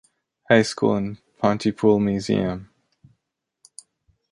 [0.49, 2.71] High School and Pontypool Museum.